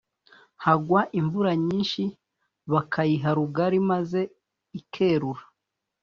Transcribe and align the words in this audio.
hagwa 0.63 1.01
imvura 1.19 1.51
nyinshi 1.65 2.03
bakayiha 2.71 3.29
rugari 3.37 3.79
maze 3.91 4.19
ikerura 4.79 5.43